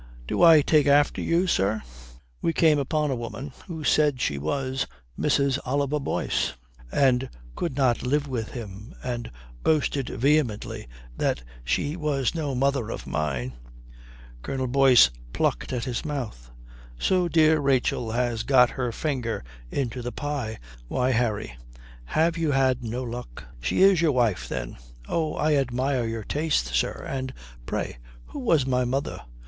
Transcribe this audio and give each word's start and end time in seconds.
"Do 0.25 0.41
I 0.41 0.61
take 0.63 0.87
after 0.87 1.21
you, 1.21 1.45
sir? 1.45 1.83
We 2.41 2.53
came 2.53 2.79
upon 2.79 3.11
a 3.11 3.15
woman 3.15 3.53
who 3.67 3.83
said 3.83 4.19
she 4.19 4.39
was 4.39 4.87
Mrs. 5.15 5.59
Oliver 5.63 5.99
Boyce 5.99 6.53
and 6.91 7.29
could 7.55 7.77
not 7.77 8.01
live 8.01 8.27
with 8.27 8.53
him, 8.53 8.95
and 9.03 9.29
boasted 9.61 10.09
vehemently 10.09 10.87
that 11.17 11.43
she 11.63 11.95
was 11.95 12.33
no 12.33 12.55
mother 12.55 12.89
of 12.89 13.05
mine." 13.05 13.53
Colonel 14.41 14.65
Boyce 14.65 15.11
plucked 15.33 15.71
at 15.71 15.83
his 15.83 16.03
mouth. 16.03 16.49
"So 16.97 17.27
dear 17.27 17.59
Rachel 17.59 18.13
has 18.13 18.41
got 18.41 18.71
her 18.71 18.91
finger 18.91 19.43
into 19.69 20.01
the 20.01 20.11
pie. 20.11 20.57
Why, 20.87 21.11
Harry, 21.11 21.57
you 22.07 22.07
have 22.07 22.35
had 22.37 22.83
no 22.83 23.03
luck." 23.03 23.43
"She 23.59 23.83
is 23.83 24.01
your 24.01 24.13
wife, 24.13 24.49
then. 24.49 24.77
Oh, 25.07 25.35
I 25.35 25.53
admire 25.53 26.07
your 26.07 26.23
taste, 26.23 26.69
sir. 26.73 27.05
And 27.07 27.35
pray, 27.67 27.99
who 28.25 28.39
was 28.39 28.65
my 28.65 28.83
mother?" 28.83 29.21